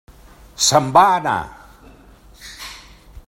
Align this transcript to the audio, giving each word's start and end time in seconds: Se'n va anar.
Se'n 0.67 0.87
va 0.95 1.03
anar. 1.17 1.37